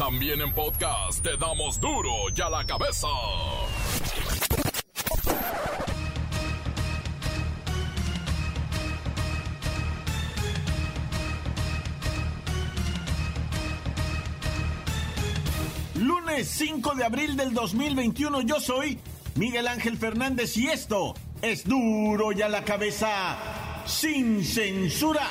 [0.00, 3.06] También en podcast te damos duro y a la cabeza.
[15.96, 18.98] Lunes 5 de abril del 2021 yo soy
[19.34, 21.12] Miguel Ángel Fernández y esto
[21.42, 23.36] es duro y a la cabeza
[23.84, 25.28] sin censura.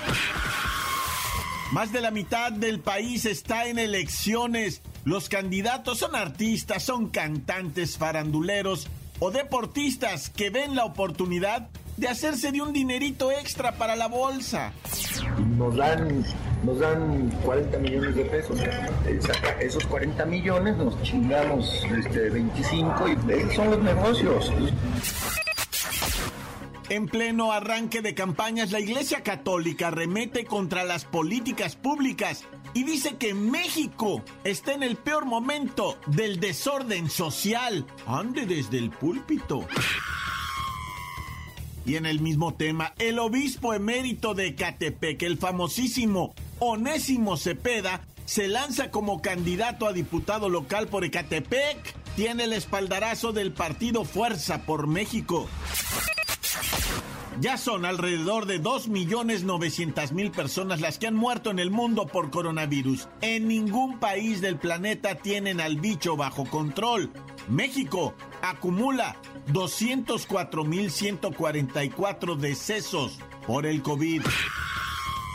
[1.72, 4.82] Más de la mitad del país está en elecciones.
[5.06, 8.88] Los candidatos son artistas, son cantantes, faranduleros
[9.20, 14.74] o deportistas que ven la oportunidad de hacerse de un dinerito extra para la bolsa.
[15.58, 16.26] Nos dan,
[16.64, 18.60] nos dan 40 millones de pesos.
[19.60, 24.52] Esos 40 millones nos chingamos este, 25 y esos son los negocios.
[26.90, 33.16] En pleno arranque de campañas, la Iglesia Católica remete contra las políticas públicas y dice
[33.18, 37.86] que México está en el peor momento del desorden social.
[38.08, 39.68] Ande desde el púlpito.
[41.86, 48.48] Y en el mismo tema, el obispo emérito de Catepec, el famosísimo Onésimo Cepeda, se
[48.48, 51.96] lanza como candidato a diputado local por Ecatepec.
[52.16, 55.48] Tiene el espaldarazo del partido Fuerza por México.
[57.40, 63.08] Ya son alrededor de 2.900.000 personas las que han muerto en el mundo por coronavirus.
[63.22, 67.14] En ningún país del planeta tienen al bicho bajo control.
[67.48, 69.16] México acumula
[69.54, 74.24] 204.144 decesos por el COVID.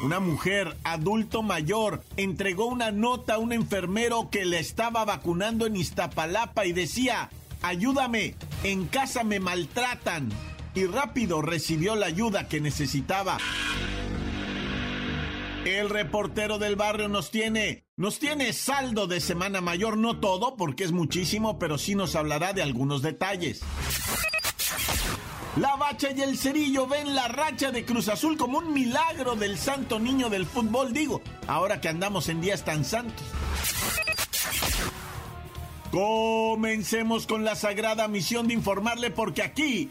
[0.04, 5.76] Una mujer adulto mayor entregó una nota a un enfermero que le estaba vacunando en
[5.76, 7.30] Iztapalapa y decía,
[7.62, 10.28] ayúdame, en casa me maltratan
[10.74, 13.38] y rápido recibió la ayuda que necesitaba.
[15.64, 20.84] El reportero del barrio nos tiene, nos tiene saldo de Semana Mayor, no todo, porque
[20.84, 23.62] es muchísimo, pero sí nos hablará de algunos detalles.
[25.56, 29.56] La Bacha y el Cerillo ven la racha de Cruz Azul como un milagro del
[29.56, 33.24] santo niño del fútbol, digo, ahora que andamos en días tan santos.
[35.92, 39.90] Comencemos con la sagrada misión de informarle porque aquí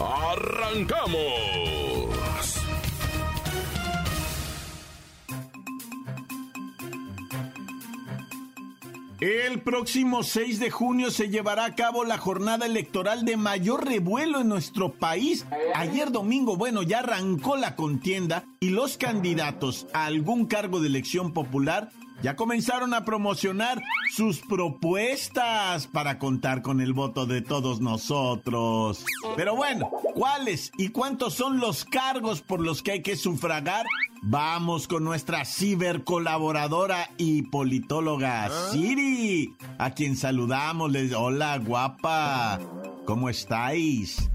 [0.00, 1.72] ¡Arrancamos!
[9.20, 14.40] El próximo 6 de junio se llevará a cabo la jornada electoral de mayor revuelo
[14.40, 15.46] en nuestro país.
[15.76, 21.32] Ayer domingo, bueno, ya arrancó la contienda y los candidatos a algún cargo de elección
[21.32, 21.90] popular
[22.22, 23.82] ya comenzaron a promocionar
[24.14, 29.04] sus propuestas para contar con el voto de todos nosotros.
[29.36, 33.86] Pero bueno, ¿cuáles y cuántos son los cargos por los que hay que sufragar?
[34.22, 40.92] Vamos con nuestra cibercolaboradora y politóloga Siri, a quien saludamos.
[41.16, 42.60] Hola, guapa.
[43.04, 44.30] ¿Cómo estáis?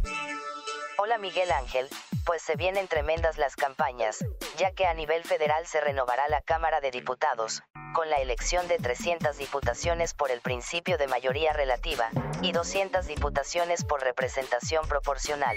[1.00, 1.88] Hola Miguel Ángel,
[2.26, 4.26] pues se vienen tremendas las campañas,
[4.58, 7.62] ya que a nivel federal se renovará la Cámara de Diputados,
[7.94, 12.10] con la elección de 300 diputaciones por el principio de mayoría relativa,
[12.42, 15.56] y 200 diputaciones por representación proporcional.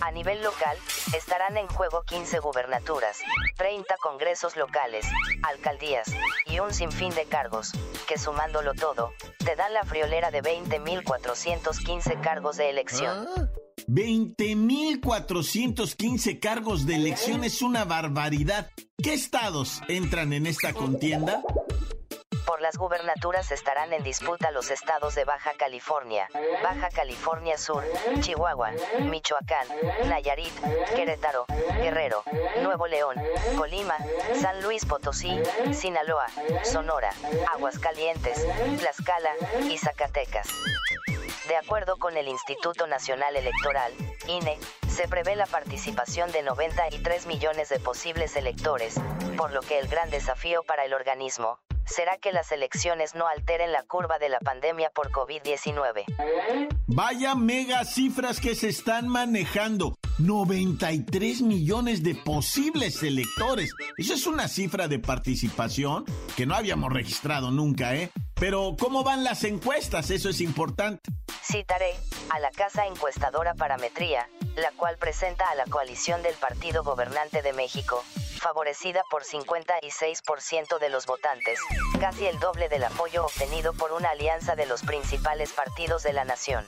[0.00, 0.76] A nivel local,
[1.14, 3.20] estarán en juego 15 gubernaturas,
[3.56, 5.06] 30 congresos locales,
[5.44, 6.10] alcaldías,
[6.46, 7.70] y un sinfín de cargos,
[8.08, 9.12] que sumándolo todo,
[9.44, 13.28] te dan la friolera de 20.415 cargos de elección.
[13.90, 18.70] 20.415 cargos de elección es una barbaridad.
[19.02, 21.42] ¿Qué estados entran en esta contienda?
[22.46, 26.28] Por las gubernaturas estarán en disputa los estados de Baja California,
[26.62, 27.82] Baja California Sur,
[28.20, 28.70] Chihuahua,
[29.10, 29.66] Michoacán,
[30.08, 30.54] Nayarit,
[30.94, 31.46] Querétaro,
[31.80, 32.22] Guerrero,
[32.62, 33.16] Nuevo León,
[33.56, 33.96] Colima,
[34.40, 35.36] San Luis Potosí,
[35.72, 36.28] Sinaloa,
[36.62, 37.12] Sonora,
[37.52, 38.46] Aguascalientes,
[38.78, 39.32] Tlaxcala
[39.68, 40.46] y Zacatecas.
[41.48, 43.92] De acuerdo con el Instituto Nacional Electoral,
[44.28, 44.58] INE,
[44.88, 49.00] se prevé la participación de 93 millones de posibles electores,
[49.36, 51.58] por lo que el gran desafío para el organismo
[51.90, 56.04] será que las elecciones no alteren la curva de la pandemia por COVID-19.
[56.86, 59.96] Vaya mega cifras que se están manejando.
[60.18, 63.72] 93 millones de posibles electores.
[63.96, 66.04] Eso es una cifra de participación
[66.36, 68.10] que no habíamos registrado nunca, ¿eh?
[68.40, 70.08] Pero, ¿cómo van las encuestas?
[70.08, 71.02] Eso es importante.
[71.44, 71.94] Citaré
[72.30, 77.52] a la casa encuestadora Parametría, la cual presenta a la coalición del Partido Gobernante de
[77.52, 78.02] México,
[78.38, 81.60] favorecida por 56% de los votantes,
[82.00, 86.24] casi el doble del apoyo obtenido por una alianza de los principales partidos de la
[86.24, 86.64] nación.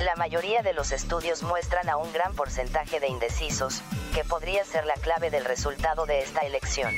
[0.00, 3.82] La mayoría de los estudios muestran a un gran porcentaje de indecisos,
[4.16, 6.92] que podría ser la clave del resultado de esta elección.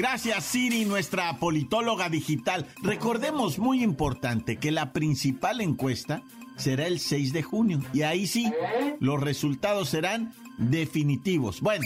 [0.00, 2.66] Gracias Siri, nuestra politóloga digital.
[2.82, 6.22] Recordemos muy importante que la principal encuesta
[6.56, 8.50] será el 6 de junio y ahí sí,
[8.98, 11.60] los resultados serán definitivos.
[11.60, 11.84] Bueno,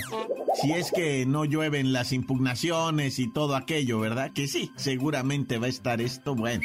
[0.63, 4.31] si es que no llueven las impugnaciones y todo aquello, ¿verdad?
[4.33, 6.63] Que sí, seguramente va a estar esto bueno.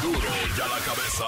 [0.00, 1.24] Duro ya la cabeza.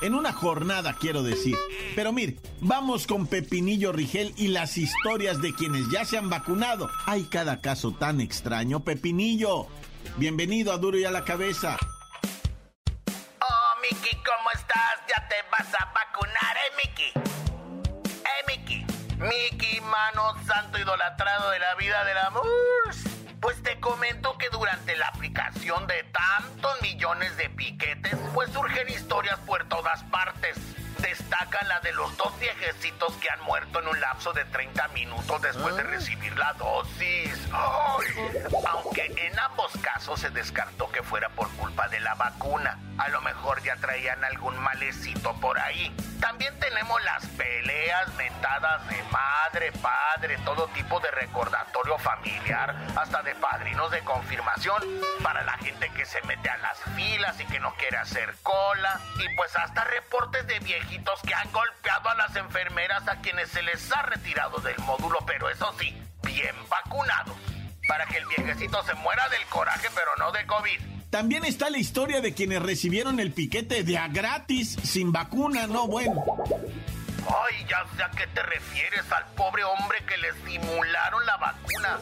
[0.01, 1.57] en una jornada, quiero decir.
[1.95, 6.89] Pero mire, vamos con Pepinillo Rigel y las historias de quienes ya se han vacunado.
[7.07, 8.81] Hay cada caso tan extraño.
[8.81, 9.67] Pepinillo,
[10.17, 11.77] bienvenido a Duro y a la Cabeza.
[13.90, 15.00] Miki, ¿cómo estás?
[15.08, 17.12] ¿Ya te vas a vacunar, eh, Miki?
[18.06, 18.87] Eh, Miki.
[19.16, 22.44] Miki, mano santo idolatrado de la vida del amor.
[23.40, 29.38] Pues te comento que durante la aplicación de tantos millones de piquetes, pues surgen historias
[29.40, 30.56] por todas partes.
[31.00, 35.43] Destaca la de los dos viejecitos que han muerto en un lapso de 30 minutos
[35.43, 37.49] después de recibir la dosis.
[38.69, 42.79] Aunque en ambos casos se descartó que fuera por culpa de la vacuna.
[42.99, 45.94] A lo mejor ya traían algún malecito por ahí.
[46.20, 53.35] También tenemos las peleas mentadas de madre, padre, todo tipo de recordatorio familiar, hasta de
[53.37, 54.82] padrinos de confirmación
[55.23, 59.00] para la gente que se mete a las filas y que no quiere hacer cola.
[59.19, 60.89] Y pues hasta reportes de viejitos
[61.22, 65.48] que han golpeado a las enfermeras a quienes se les ha retirado del módulo, pero
[65.48, 67.37] eso sí, bien vacunados.
[67.88, 70.81] Para que el viejecito se muera del coraje, pero no de COVID.
[71.10, 75.88] También está la historia de quienes recibieron el piquete de a gratis, sin vacuna, no
[75.88, 76.25] bueno.
[77.26, 81.98] Ay, ya sé a qué te refieres al pobre hombre que le simularon la vacuna.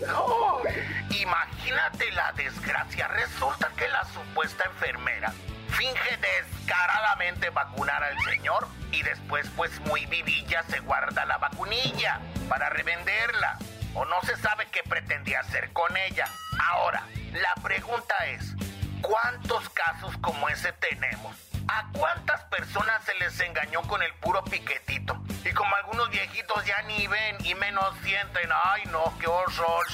[1.11, 3.08] imagínate la desgracia.
[3.08, 5.32] Resulta que la supuesta enfermera
[5.79, 12.69] finge descaradamente vacunar al señor y después, pues muy vivilla, se guarda la vacunilla para
[12.69, 13.59] revenderla.
[13.95, 16.27] O no se sabe qué pretendía hacer con ella.
[16.59, 18.55] Ahora, la pregunta es,
[19.01, 21.37] ¿Cuántos casos como ese tenemos?
[21.69, 25.23] ¿A cuántas personas se les engañó con el puro piquetito?
[25.44, 29.87] Y como algunos viejitos ya ni ven y menos sienten, ay no, qué horror.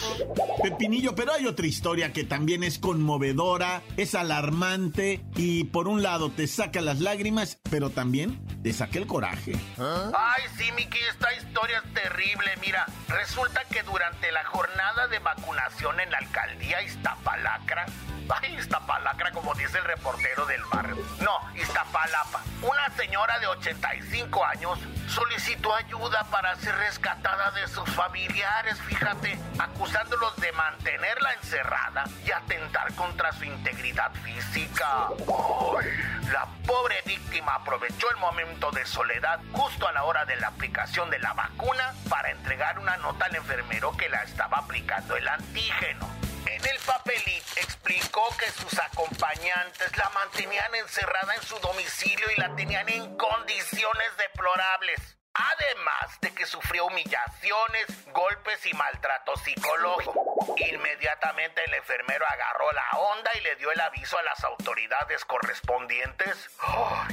[0.63, 6.31] Pepinillo, pero hay otra historia que también es conmovedora, es alarmante y por un lado
[6.31, 9.53] te saca las lágrimas, pero también te saca el coraje.
[9.79, 12.51] Ay, sí, Miki, esta historia es terrible.
[12.61, 17.87] Mira, resulta que durante la jornada de vacunación en la alcaldía Iztapalacra,
[18.29, 24.79] ay, Iztapalacra como dice el reportero del barrio, no, Iztapalapa, una señora de 85 años
[25.09, 32.93] solicitó ayuda para ser rescatada de sus familiares, fíjate, acusándolos de mantenerla encerrada y atentar
[32.95, 35.09] contra su integridad física.
[36.33, 41.11] la pobre víctima aprovechó el momento de soledad justo a la hora de la aplicación
[41.11, 46.09] de la vacuna para entregar una nota al enfermero que la estaba aplicando el antígeno.
[46.47, 52.55] En el papelito explicó que sus acompañantes la mantenían encerrada en su domicilio y la
[52.55, 54.17] tenían en condiciones
[54.65, 55.14] deplorables.
[56.05, 60.55] Además de que sufrió humillaciones, golpes y maltrato psicológico.
[60.57, 66.51] Inmediatamente el enfermero agarró la onda y le dio el aviso a las autoridades correspondientes.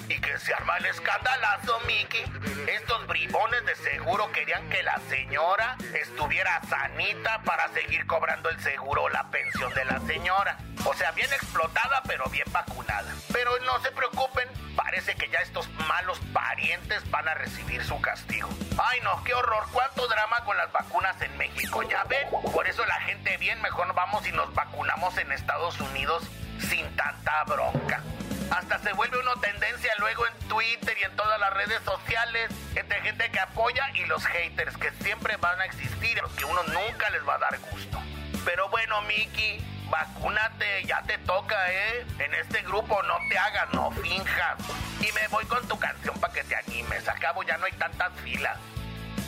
[0.09, 2.25] y que se arma el escandalazo, Mickey.
[2.67, 9.03] Estos bribones de seguro querían que la señora estuviera sanita para seguir cobrando el seguro
[9.03, 10.57] o la pensión de la señora.
[10.85, 13.13] O sea, bien explotada, pero bien vacunada.
[13.31, 18.49] Pero no se preocupen, parece que ya estos malos parientes van a recibir su castigo.
[18.83, 22.27] Ay, no, qué horror, cuánto drama con las vacunas en México, ya ven.
[22.51, 26.23] Por eso la gente bien mejor vamos y nos vacunamos en Estados Unidos
[26.57, 28.01] sin tanta bronca.
[28.49, 33.01] Hasta se vuelve una tendencia luego en Twitter y en todas las redes sociales entre
[33.01, 36.63] gente que apoya y los haters que siempre van a existir, a los que uno
[36.63, 38.01] nunca les va a dar gusto.
[38.45, 42.05] Pero bueno, Miki, vacúnate, ya te toca, ¿eh?
[42.17, 44.57] En este grupo no te hagas, no finjas.
[44.99, 47.07] Y me voy con tu canción para que te animes.
[47.07, 48.57] Acabo ya no hay tantas filas.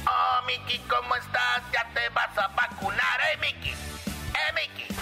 [0.08, 1.62] Oh, Miki, ¿cómo estás?
[1.72, 3.70] Ya te vas a vacunar, ¿eh, Miki?
[3.70, 4.94] ¿Eh, Miki?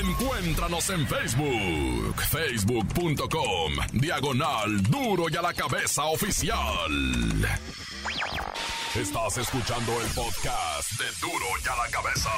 [0.00, 6.90] Encuéntranos en Facebook, facebook.com, diagonal duro y a la cabeza oficial.
[8.94, 12.30] Estás escuchando el podcast de duro y a la cabeza.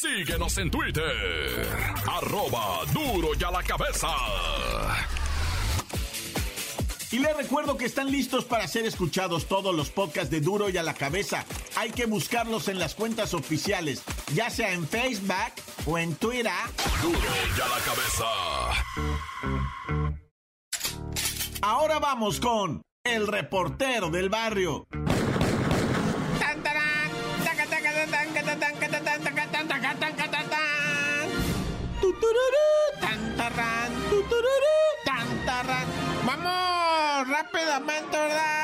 [0.00, 1.68] Síguenos en Twitter,
[2.10, 4.08] arroba duro y a la cabeza.
[7.10, 10.78] Y les recuerdo que están listos para ser escuchados todos los podcasts de Duro y
[10.78, 11.44] a la cabeza.
[11.76, 14.02] Hay que buscarlos en las cuentas oficiales,
[14.32, 15.34] ya sea en Facebook
[15.84, 16.50] o en Twitter.
[17.02, 18.24] Duro y a la cabeza.
[21.60, 24.86] Ahora vamos con el reportero del barrio.
[37.86, 38.59] ¿Verdad?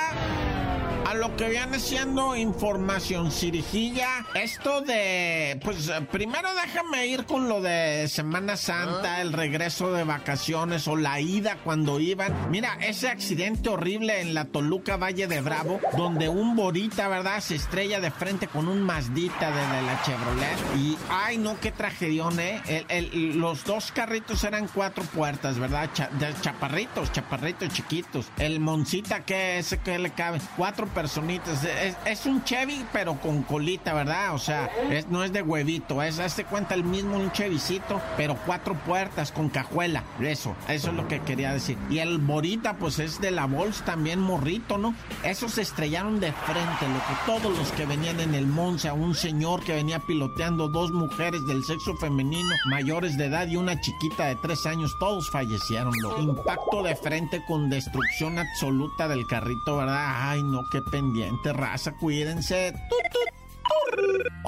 [1.18, 4.26] Lo que viene siendo información cirijilla.
[4.34, 5.58] Esto de.
[5.64, 11.20] Pues primero déjame ir con lo de Semana Santa, el regreso de vacaciones o la
[11.20, 12.34] ida cuando iban.
[12.50, 17.40] Mira, ese accidente horrible en la Toluca Valle de Bravo, donde un Borita, ¿verdad?
[17.40, 20.56] Se estrella de frente con un Mazdita de, la Chevrolet.
[20.78, 22.62] Y, ay, no, qué tragedión, ¿eh?
[22.68, 25.88] El- el- los dos carritos eran cuatro puertas, ¿verdad?
[25.94, 28.26] Cha- de chaparritos, chaparritos chiquitos.
[28.38, 30.40] El Moncita, que ese que le cabe?
[30.56, 31.64] Cuatro personitas.
[32.04, 34.34] Es, un Chevy, pero con colita, ¿verdad?
[34.34, 38.36] O sea, es- no es de huevito, es, hazte cuenta el mismo un Chevycito, pero
[38.44, 40.02] cuatro puertas con cajuela.
[40.20, 41.78] Eso, eso es lo que quería decir.
[41.90, 44.96] Y el Borita, pues es de la Vols también morrito, ¿no?
[45.22, 49.14] Esos se estrellaron de frente, lo que todos los que venían en el Monza, un
[49.14, 54.24] señor que venía piloteando dos mujeres del sexo femenino, mayores de edad y una chiquita
[54.26, 56.20] de tres años, todos fallecieron, lo.
[56.20, 60.30] Impacto de frente con destrucción absoluta del carrito, ¿verdad?
[60.30, 62.72] Ay, no, qué pendiente, raza, cuídense.
[62.88, 63.35] Tut.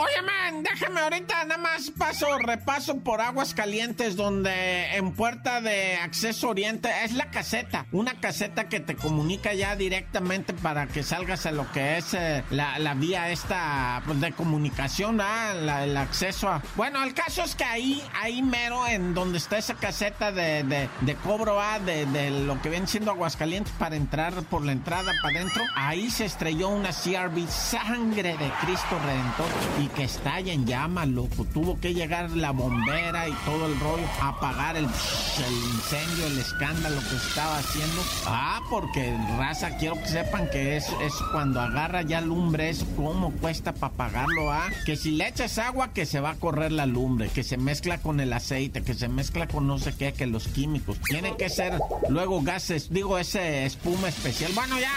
[0.00, 5.96] Oye, man, déjame ahorita nada más paso, repaso por aguas calientes donde en puerta de
[5.96, 11.46] acceso oriente es la caseta, una caseta que te comunica ya directamente para que salgas
[11.46, 15.52] a lo que es eh, la, la vía esta pues, de comunicación, ¿ah?
[15.54, 16.62] La- el acceso a...
[16.76, 20.62] Bueno, el caso es que ahí, ahí mero, en donde está esa caseta de,
[21.00, 25.12] de, cobro A de, de lo que viene siendo Aguascalientes para entrar por la entrada
[25.22, 31.08] para adentro, ahí se estrelló una CRV Sangre de Cristo Redentor que estalla en llamas,
[31.08, 31.44] loco.
[31.52, 36.38] Tuvo que llegar la bombera y todo el rollo a apagar el, el incendio, el
[36.38, 38.02] escándalo que estaba haciendo.
[38.26, 43.32] Ah, porque raza, quiero que sepan que es, es cuando agarra ya lumbre, es como
[43.32, 44.68] cuesta para apagarlo, ah.
[44.86, 47.98] Que si le echas agua, que se va a correr la lumbre, que se mezcla
[47.98, 50.98] con el aceite, que se mezcla con no sé qué, que los químicos.
[51.08, 51.78] Tiene que ser
[52.08, 54.52] luego gases, digo, ese espuma especial.
[54.54, 54.92] Bueno, ya.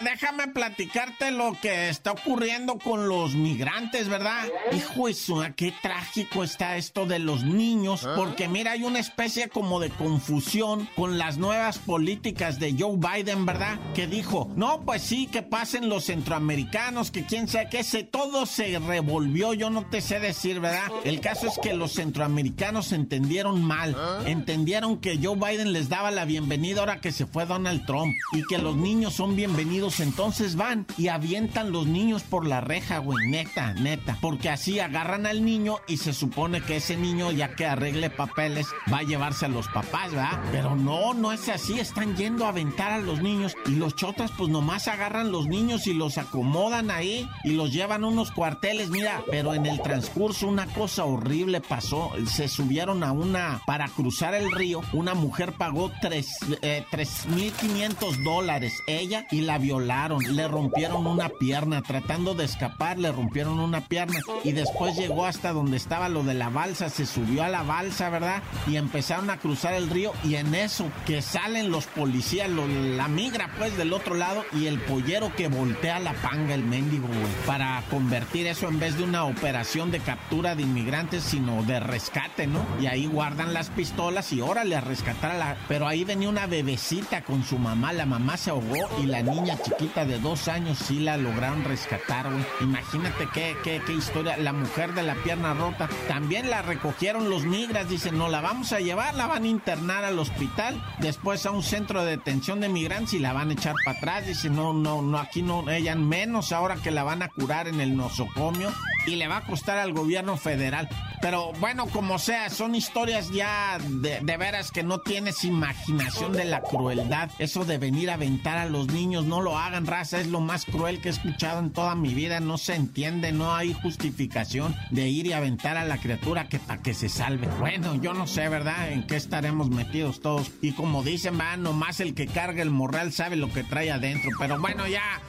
[0.00, 4.44] Déjame platicarte lo que está ocurriendo con los migrantes, ¿verdad?
[4.72, 9.48] Hijo de su, qué trágico está esto de los niños, porque mira, hay una especie
[9.48, 13.78] como de confusión con las nuevas políticas de Joe Biden, ¿verdad?
[13.94, 18.44] Que dijo, no, pues sí, que pasen los centroamericanos, que quién sabe qué, se, todo
[18.44, 20.92] se revolvió, yo no te sé decir, ¿verdad?
[21.04, 26.26] El caso es que los centroamericanos entendieron mal, entendieron que Joe Biden les daba la
[26.26, 30.84] bienvenida ahora que se fue Donald Trump y que los niños son bienvenidos, entonces van
[30.98, 35.78] y avientan los niños por la reja, güey, neta, neta, porque así agarran al niño
[35.88, 39.68] y se supone que ese niño ya que arregle papeles va a llevarse a los
[39.68, 40.38] papás, ¿verdad?
[40.52, 44.32] Pero no, no es así, están yendo a aventar a los niños y los chotas
[44.36, 48.90] pues nomás agarran los niños y los acomodan ahí y los llevan a unos cuarteles,
[48.90, 54.34] mira, pero en el transcurso una cosa horrible pasó, se subieron a una, para cruzar
[54.34, 56.28] el río, una mujer pagó tres,
[56.60, 63.12] eh, 3.500 dólares, ella, y la violaron, le rompieron una pierna, tratando de escapar, le
[63.12, 67.42] rompieron una pierna y después llegó hasta donde estaba lo de la balsa, se subió
[67.44, 68.42] a la balsa, ¿verdad?
[68.66, 73.08] Y empezaron a cruzar el río y en eso que salen los policías, lo- la
[73.08, 77.18] migra pues del otro lado y el pollero que voltea la panga, el mendigo, güey,
[77.46, 82.46] para convertir eso en vez de una operación de captura de inmigrantes, sino de rescate,
[82.46, 82.64] ¿no?
[82.80, 85.56] Y ahí guardan las pistolas y órale a rescatar.
[85.68, 89.56] Pero ahí venía una bebecita con su mamá, la mamá se ahogó y la niña
[89.62, 92.44] chiquita de dos años sí la lograron rescatar, güey.
[92.60, 94.36] Imagínate qué, qué, qué historia.
[94.36, 97.88] La mujer de la pierna rota también la recogieron los migras.
[97.88, 101.62] Dicen, no la vamos a llevar, la van a internar al hospital, después a un
[101.62, 104.26] centro de detención de migrantes y la van a echar para atrás.
[104.26, 107.80] Dicen, no, no, no, aquí no, ella menos ahora que la van a curar en
[107.80, 108.72] el nosocomio
[109.06, 110.88] y le va a costar al gobierno federal.
[111.26, 116.60] Pero bueno, como sea, son historias ya de, veras que no tienes imaginación de la
[116.60, 117.32] crueldad.
[117.40, 120.64] Eso de venir a aventar a los niños, no lo hagan, raza, es lo más
[120.66, 122.38] cruel que he escuchado en toda mi vida.
[122.38, 126.80] No se entiende, no hay justificación de ir y aventar a la criatura que para
[126.80, 127.48] que se salve.
[127.58, 128.92] Bueno, yo no sé, ¿verdad?
[128.92, 130.52] En qué estaremos metidos todos.
[130.62, 134.30] Y como dicen, va, nomás el que carga el morral sabe lo que trae adentro.
[134.38, 135.20] Pero bueno, ya.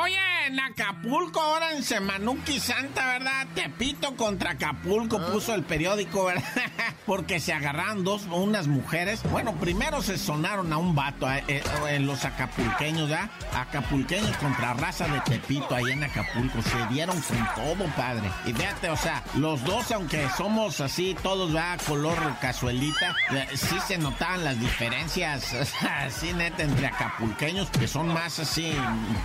[0.00, 3.46] Oye, en Acapulco, ahora en Semanuki Santa, ¿verdad?
[3.54, 5.32] Tepito contra Acapulco ah.
[5.32, 6.44] puso el periódico, ¿verdad?
[7.06, 9.22] Porque se agarraron dos, unas mujeres.
[9.30, 13.30] Bueno, primero se sonaron a un vato, eh, eh, los acapulqueños, ¿verdad?
[13.54, 16.60] Acapulqueños contra raza de Tepito ahí en Acapulco.
[16.60, 18.30] Se dieron con todo, padre.
[18.44, 23.76] Y fíjate, o sea, los dos, aunque somos así, todos, va color casuelita, eh, sí
[23.88, 25.54] se notaban las diferencias,
[26.04, 28.74] así neta, entre acapulqueños, que son más así,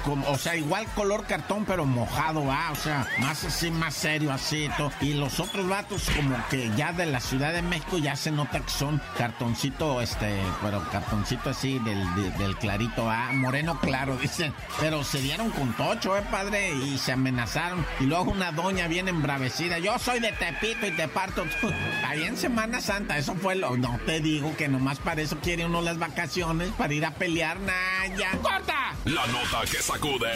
[0.05, 4.31] como, o sea, igual color cartón, pero mojado, va, o sea, más así, más serio,
[4.31, 4.84] así, todo.
[5.01, 8.59] Y los otros vatos, como que ya de la Ciudad de México, ya se nota
[8.59, 12.03] que son cartoncito, este, pero cartoncito así del,
[12.37, 14.53] del, clarito, ah, moreno claro, dicen.
[14.79, 17.85] Pero se dieron con tocho, eh, padre, y se amenazaron.
[17.99, 21.45] Y luego una doña bien embravecida, yo soy de Tepito y te parto.
[22.05, 23.77] Ahí en Semana Santa, eso fue lo.
[23.77, 27.59] No te digo que nomás para eso quiere uno las vacaciones, para ir a pelear,
[27.59, 28.31] Naya.
[28.41, 28.95] ¡Corta!
[29.05, 30.33] La nota que sacude.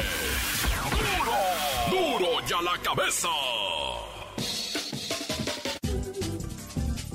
[1.90, 2.20] ¡Duro!
[2.20, 3.30] ¡Duro ya la cabeza!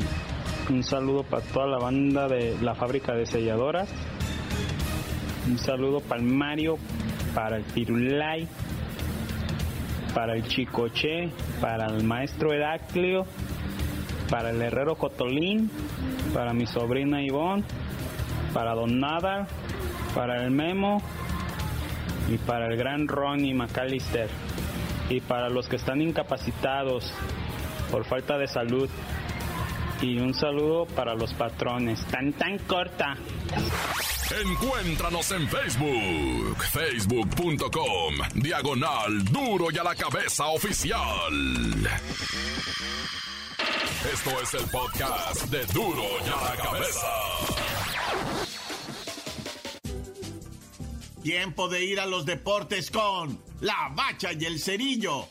[0.71, 3.91] un saludo para toda la banda de la fábrica de selladoras.
[5.47, 6.79] Un saludo para el Mario,
[7.35, 8.49] para el Pirulay,
[10.15, 13.27] para el Chicoche, para el maestro Heraclio,
[14.31, 15.71] para el herrero Cotolín,
[16.33, 17.65] para mi sobrina Ivonne,
[18.53, 19.49] para Don Nada,
[20.15, 21.03] para el Memo
[22.33, 24.29] y para el gran Ronnie McAllister.
[25.11, 27.13] Y para los que están incapacitados
[27.91, 28.89] por falta de salud.
[30.05, 32.05] Y un saludo para los patrones.
[32.09, 33.17] Tan tan corta.
[34.43, 41.33] Encuéntranos en Facebook, facebook.com, diagonal duro y a la cabeza oficial.
[44.13, 47.07] Esto es el podcast de duro y a la cabeza.
[51.23, 55.29] Tiempo de ir a los deportes con la bacha y el cerillo.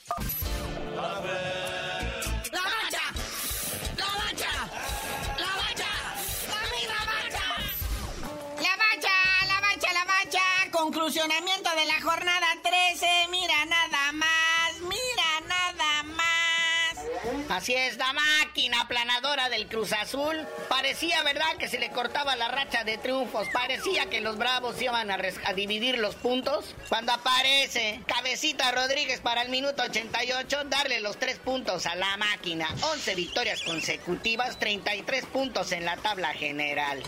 [11.13, 13.06] Conclusionamiento de la jornada 13.
[13.30, 17.52] Mira nada más, mira nada más.
[17.52, 18.42] Así es, máquina
[18.84, 20.36] aplanadora del Cruz Azul.
[20.69, 23.48] Parecía, ¿verdad?, que se le cortaba la racha de triunfos.
[23.50, 25.17] Parecía que los Bravos iban a,
[25.56, 26.76] dividir los puntos.
[26.89, 32.67] Cuando aparece Cabecita Rodríguez para el minuto 88, darle los tres puntos a la máquina.
[32.93, 37.02] 11 victorias consecutivas, 33 puntos en la tabla general.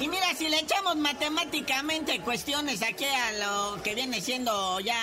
[0.00, 4.96] Y mira, si le echamos matemáticamente cuestiones aquí a lo que viene siendo ya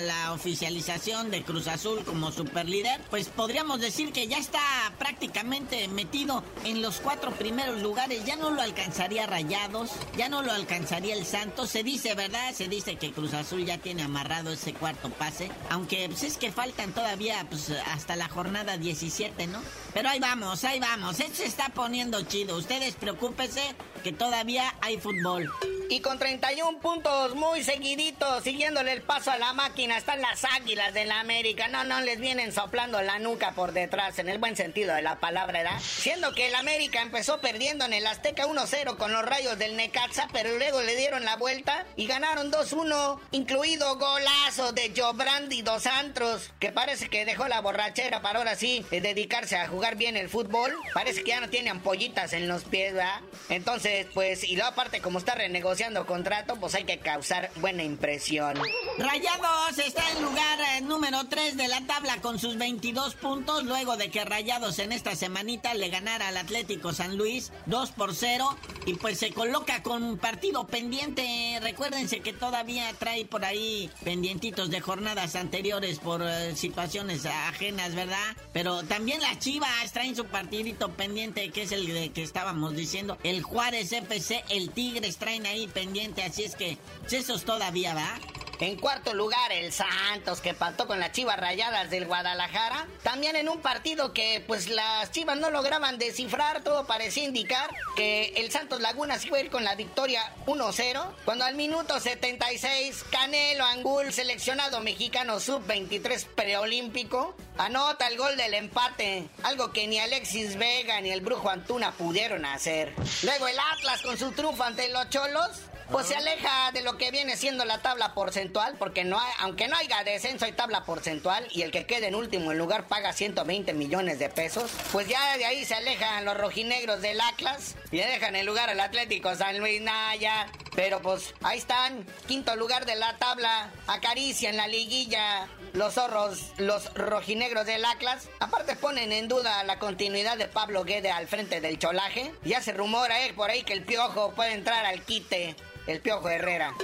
[0.00, 4.60] la oficialización de Cruz Azul como superlíder, pues podríamos decir que ya está
[4.98, 8.24] prácticamente metido en los cuatro primeros lugares.
[8.24, 11.70] Ya no lo alcanzaría Rayados, ya no lo alcanzaría el Santos.
[11.70, 12.52] Se dice, ¿verdad?
[12.54, 16.52] Se dice que Cruz Azul ya tiene amarrado ese cuarto pase, aunque pues, es que
[16.52, 19.60] faltan todavía pues, hasta la jornada 17, ¿no?
[19.94, 21.20] Pero ahí vamos, ahí vamos.
[21.20, 22.56] Esto se está poniendo chido.
[22.56, 23.62] Ustedes preocúpense
[24.02, 25.50] que todavía hay fútbol.
[25.88, 30.94] Y con 31 puntos muy seguiditos, siguiéndole el paso a la máquina, están las águilas
[30.94, 31.68] de la América.
[31.68, 35.20] No, no, les vienen soplando la nuca por detrás, en el buen sentido de la
[35.20, 35.80] palabra, ¿verdad?
[35.80, 40.28] Siendo que el América empezó perdiendo en el Azteca 1-0 con los rayos del Necaxa,
[40.32, 46.52] pero luego le dieron la vuelta y ganaron 2-1, incluido golazo de Jobrandi Dos Antros,
[46.58, 50.74] que parece que dejó la borrachera para ahora sí dedicarse a jugar bien el fútbol.
[50.94, 53.20] Parece que ya no tiene ampollitas en los pies, ¿verdad?
[53.48, 57.82] Entonces, pues, y luego aparte, como está renegociando negociando contrato, pues hay que causar buena
[57.82, 58.54] impresión.
[58.98, 63.96] Rayados está en lugar eh, número 3 de la tabla con sus 22 puntos, luego
[63.96, 68.56] de que Rayados en esta semanita le ganara al Atlético San Luis 2 por 0
[68.86, 71.58] y pues se coloca con partido pendiente.
[71.60, 78.36] Recuérdense que todavía trae por ahí pendientitos de jornadas anteriores por eh, situaciones ajenas, ¿verdad?
[78.52, 83.18] Pero también las Chivas traen su partidito pendiente que es el que estábamos diciendo.
[83.22, 88.18] El Juárez FC, el Tigres traen ahí pendiente, así es que pues, esos todavía, ¿va?
[88.58, 92.86] En cuarto lugar, el Santos, que faltó con las Chivas Rayadas del Guadalajara.
[93.02, 98.32] También en un partido que, pues, las Chivas no lograban descifrar, todo parecía indicar que
[98.36, 101.12] el Santos Laguna a ir con la victoria 1-0.
[101.24, 109.28] Cuando al minuto 76, Canelo Angul, seleccionado mexicano sub-23 preolímpico, anota el gol del empate.
[109.42, 112.94] Algo que ni Alexis Vega ni el Brujo Antuna pudieron hacer.
[113.22, 115.50] Luego el Atlas con su triunfo ante los Cholos
[115.90, 119.68] pues se aleja de lo que viene siendo la tabla porcentual, porque no hay, aunque
[119.68, 123.72] no haya descenso hay tabla porcentual y el que quede en último lugar paga 120
[123.72, 128.36] millones de pesos, pues ya de ahí se alejan los rojinegros del Atlas y dejan
[128.36, 130.48] el lugar al Atlético San Luis Naya.
[130.74, 136.52] Pero pues ahí están, quinto lugar de la tabla, acaricia en la liguilla los zorros,
[136.56, 138.28] los rojinegros del Atlas.
[138.40, 142.32] Aparte ponen en duda la continuidad de Pablo Guede al frente del cholaje.
[142.44, 145.54] Ya se rumora eh, por ahí que el piojo puede entrar al quite
[145.86, 146.74] el Piojo Herrera.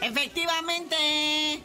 [0.00, 1.62] Efectivamente.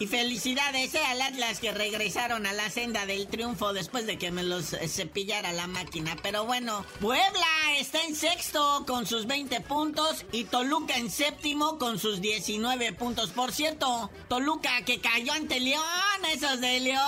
[0.00, 4.30] Y felicidades eh, al Atlas que regresaron a la senda del triunfo después de que
[4.30, 6.16] me los eh, cepillara la máquina.
[6.22, 7.46] Pero bueno, Puebla
[7.78, 13.30] está en sexto con sus 20 puntos y Toluca en séptimo con sus 19 puntos.
[13.30, 15.82] Por cierto, Toluca que cayó ante León,
[16.32, 16.98] esos de León.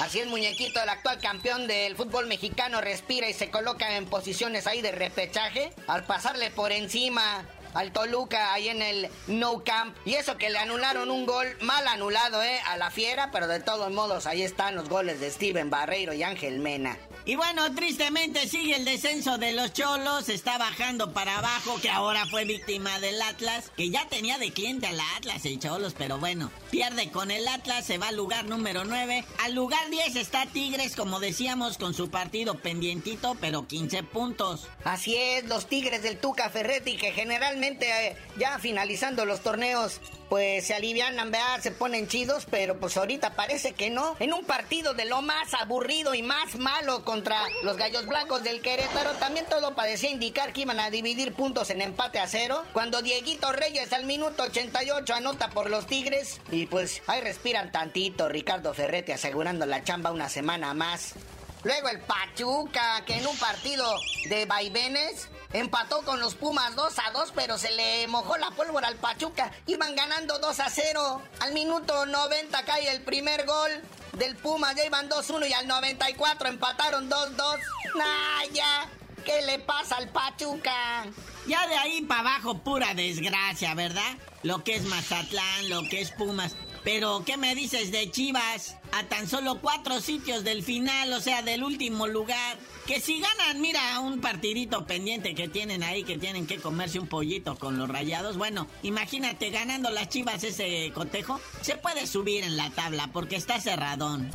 [0.00, 4.66] Así es, muñequito, el actual campeón del fútbol mexicano respira y se coloca en posiciones
[4.66, 9.96] ahí de repechaje al pasarle por encima al Toluca ahí en el No Camp.
[10.04, 12.60] Y eso que le anularon un gol mal anulado, ¿eh?
[12.66, 16.22] A la fiera, pero de todos modos ahí están los goles de Steven Barreiro y
[16.22, 16.96] Ángel Mena.
[17.26, 22.26] Y bueno, tristemente sigue el descenso de los Cholos, está bajando para abajo, que ahora
[22.26, 26.50] fue víctima del Atlas, que ya tenía de cliente al Atlas el Cholos, pero bueno,
[26.70, 29.24] pierde con el Atlas, se va al lugar número 9.
[29.42, 34.68] Al lugar 10 está Tigres, como decíamos, con su partido pendientito, pero 15 puntos.
[34.84, 40.66] Así es, los Tigres del Tuca Ferretti, que generalmente eh, ya finalizando los torneos pues
[40.66, 41.60] se alivianan, ¿verdad?
[41.60, 44.16] Se ponen chidos, pero pues ahorita parece que no.
[44.18, 48.60] En un partido de lo más aburrido y más malo contra los Gallos Blancos del
[48.60, 52.64] Querétaro, también todo parecía indicar que iban a dividir puntos en empate a cero.
[52.72, 58.28] Cuando Dieguito Reyes al minuto 88 anota por los Tigres, y pues ahí respiran tantito,
[58.28, 61.14] Ricardo Ferretti asegurando la chamba una semana más.
[61.62, 63.86] Luego el Pachuca, que en un partido
[64.28, 68.88] de vaivenes empató con los Pumas 2 a 2, pero se le mojó la pólvora
[68.88, 69.50] al Pachuca.
[69.66, 71.22] Iban ganando 2 a 0.
[71.40, 73.70] Al minuto 90 cae el primer gol
[74.18, 77.58] del Pumas, ya iban 2-1 y al 94 empataron 2-2.
[77.94, 78.88] ¡Naya!
[79.24, 81.06] ¿Qué le pasa al Pachuca?
[81.46, 84.18] Ya de ahí para abajo, pura desgracia, ¿verdad?
[84.42, 86.56] Lo que es Mazatlán, lo que es Pumas.
[86.82, 88.76] Pero, ¿qué me dices de Chivas?
[88.96, 92.56] A tan solo cuatro sitios del final, o sea, del último lugar.
[92.86, 97.08] Que si ganan, mira, un partidito pendiente que tienen ahí, que tienen que comerse un
[97.08, 98.36] pollito con los rayados.
[98.36, 101.40] Bueno, imagínate ganando las chivas ese cotejo.
[101.60, 104.30] Se puede subir en la tabla porque está cerradón.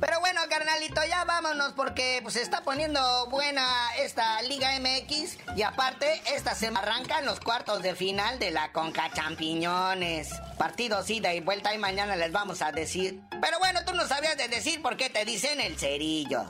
[0.00, 3.66] Pero bueno, carnalito, ya vámonos porque pues, se está poniendo buena
[3.98, 5.38] esta Liga MX.
[5.56, 10.28] Y aparte, esta se arrancan los cuartos de final de la Conca Champiñones.
[10.58, 13.20] Partidos ida y vuelta y mañana les vamos a decir.
[13.40, 16.44] Pero bueno, tú no sabías de decir por qué te dicen el cerillo.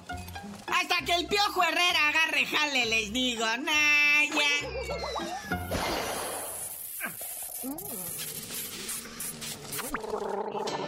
[0.66, 4.48] Hasta que el piojo Herrera agarre jale, les digo, Naya.